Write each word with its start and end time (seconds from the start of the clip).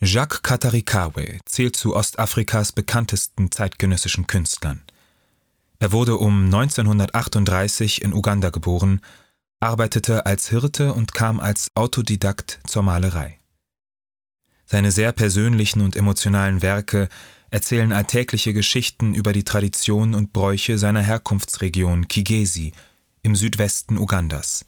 Jacques 0.00 0.42
Katarikawe 0.42 1.40
zählt 1.44 1.74
zu 1.74 1.96
Ostafrikas 1.96 2.70
bekanntesten 2.70 3.50
zeitgenössischen 3.50 4.28
Künstlern. 4.28 4.82
Er 5.80 5.90
wurde 5.90 6.16
um 6.18 6.44
1938 6.44 8.02
in 8.02 8.12
Uganda 8.12 8.50
geboren, 8.50 9.00
arbeitete 9.58 10.24
als 10.24 10.50
Hirte 10.50 10.94
und 10.94 11.14
kam 11.14 11.40
als 11.40 11.72
Autodidakt 11.74 12.60
zur 12.64 12.84
Malerei. 12.84 13.40
Seine 14.66 14.92
sehr 14.92 15.10
persönlichen 15.10 15.80
und 15.80 15.96
emotionalen 15.96 16.62
Werke 16.62 17.08
erzählen 17.50 17.92
alltägliche 17.92 18.52
Geschichten 18.52 19.14
über 19.14 19.32
die 19.32 19.44
Traditionen 19.44 20.14
und 20.14 20.32
Bräuche 20.32 20.78
seiner 20.78 21.02
Herkunftsregion 21.02 22.06
Kigesi 22.06 22.72
im 23.22 23.34
Südwesten 23.34 23.98
Ugandas. 23.98 24.64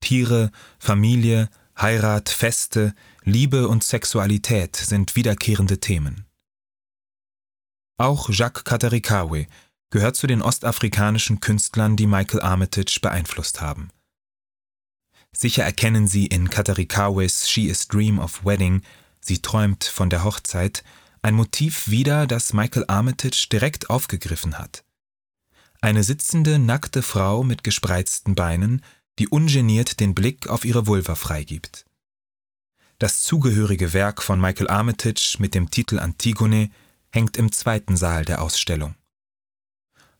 Tiere, 0.00 0.50
Familie, 0.80 1.50
Heirat, 1.80 2.30
Feste, 2.30 2.94
Liebe 3.24 3.68
und 3.68 3.84
Sexualität 3.84 4.76
sind 4.76 5.14
wiederkehrende 5.14 5.78
Themen. 5.78 6.24
Auch 7.98 8.30
Jacques 8.30 8.64
Katarikawe 8.64 9.46
gehört 9.90 10.16
zu 10.16 10.26
den 10.26 10.40
ostafrikanischen 10.40 11.40
Künstlern, 11.40 11.96
die 11.96 12.06
Michael 12.06 12.40
Armitage 12.40 12.98
beeinflusst 13.02 13.60
haben. 13.60 13.90
Sicher 15.32 15.64
erkennen 15.64 16.08
Sie 16.08 16.26
in 16.26 16.48
Katarikawes 16.48 17.48
She 17.48 17.66
is 17.68 17.88
Dream 17.88 18.18
of 18.18 18.44
Wedding, 18.44 18.82
sie 19.20 19.42
träumt 19.42 19.84
von 19.84 20.08
der 20.08 20.24
Hochzeit, 20.24 20.82
ein 21.20 21.34
Motiv 21.34 21.88
wieder, 21.88 22.26
das 22.26 22.54
Michael 22.54 22.86
Armitage 22.88 23.48
direkt 23.52 23.90
aufgegriffen 23.90 24.58
hat. 24.58 24.82
Eine 25.82 26.04
sitzende, 26.04 26.58
nackte 26.58 27.02
Frau 27.02 27.44
mit 27.44 27.64
gespreizten 27.64 28.34
Beinen, 28.34 28.82
die 29.18 29.28
ungeniert 29.28 30.00
den 30.00 30.14
Blick 30.14 30.48
auf 30.48 30.64
ihre 30.64 30.86
Vulva 30.86 31.14
freigibt. 31.14 31.84
Das 33.00 33.22
zugehörige 33.22 33.94
Werk 33.94 34.22
von 34.22 34.38
Michael 34.38 34.68
Armitage 34.68 35.36
mit 35.38 35.54
dem 35.54 35.70
Titel 35.70 35.98
Antigone 35.98 36.70
hängt 37.10 37.38
im 37.38 37.50
zweiten 37.50 37.96
Saal 37.96 38.26
der 38.26 38.42
Ausstellung. 38.42 38.94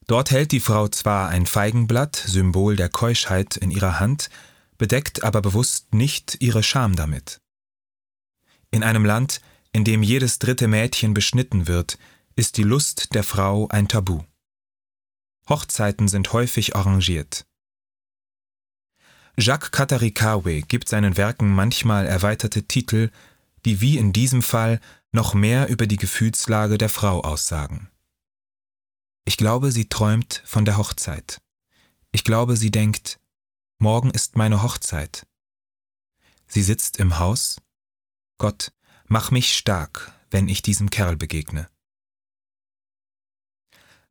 Dort 0.06 0.30
hält 0.30 0.50
die 0.50 0.60
Frau 0.60 0.88
zwar 0.88 1.28
ein 1.28 1.44
Feigenblatt, 1.44 2.16
Symbol 2.16 2.76
der 2.76 2.88
Keuschheit, 2.88 3.58
in 3.58 3.70
ihrer 3.70 4.00
Hand, 4.00 4.30
bedeckt 4.78 5.24
aber 5.24 5.42
bewusst 5.42 5.92
nicht 5.92 6.38
ihre 6.40 6.62
Scham 6.62 6.96
damit. 6.96 7.42
In 8.70 8.82
einem 8.82 9.04
Land, 9.04 9.42
in 9.72 9.84
dem 9.84 10.02
jedes 10.02 10.38
dritte 10.38 10.66
Mädchen 10.66 11.12
beschnitten 11.12 11.68
wird, 11.68 11.98
ist 12.34 12.56
die 12.56 12.62
Lust 12.62 13.14
der 13.14 13.24
Frau 13.24 13.68
ein 13.68 13.88
Tabu. 13.88 14.22
Hochzeiten 15.50 16.08
sind 16.08 16.32
häufig 16.32 16.76
arrangiert. 16.76 17.44
Jacques 19.36 19.70
Katarikawe 19.70 20.62
gibt 20.62 20.88
seinen 20.88 21.16
Werken 21.16 21.54
manchmal 21.54 22.06
erweiterte 22.06 22.64
Titel, 22.64 23.10
die 23.64 23.80
wie 23.80 23.98
in 23.98 24.12
diesem 24.12 24.42
Fall 24.42 24.80
noch 25.12 25.34
mehr 25.34 25.68
über 25.68 25.86
die 25.86 25.96
Gefühlslage 25.96 26.78
der 26.78 26.88
Frau 26.88 27.22
aussagen. 27.22 27.88
Ich 29.24 29.36
glaube, 29.36 29.72
sie 29.72 29.88
träumt 29.88 30.42
von 30.44 30.64
der 30.64 30.76
Hochzeit. 30.76 31.40
Ich 32.12 32.24
glaube, 32.24 32.56
sie 32.56 32.70
denkt, 32.70 33.20
morgen 33.78 34.10
ist 34.10 34.36
meine 34.36 34.62
Hochzeit. 34.62 35.26
Sie 36.46 36.62
sitzt 36.62 36.98
im 36.98 37.18
Haus. 37.18 37.60
Gott, 38.38 38.72
mach 39.06 39.30
mich 39.30 39.56
stark, 39.56 40.12
wenn 40.30 40.48
ich 40.48 40.62
diesem 40.62 40.90
Kerl 40.90 41.16
begegne. 41.16 41.68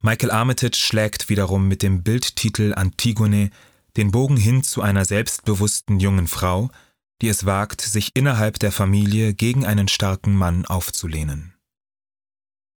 Michael 0.01 0.31
Armitage 0.31 0.77
schlägt 0.77 1.27
wiederum 1.27 1.67
mit 1.67 1.83
dem 1.83 2.03
Bildtitel 2.03 2.73
Antigone 2.73 3.49
den 3.97 4.11
Bogen 4.11 4.37
hin 4.37 4.63
zu 4.63 4.81
einer 4.81 5.05
selbstbewussten 5.05 5.99
jungen 5.99 6.27
Frau, 6.27 6.69
die 7.21 7.27
es 7.27 7.45
wagt, 7.45 7.81
sich 7.81 8.11
innerhalb 8.15 8.59
der 8.59 8.71
Familie 8.71 9.33
gegen 9.33 9.65
einen 9.65 9.87
starken 9.87 10.35
Mann 10.35 10.65
aufzulehnen 10.65 11.53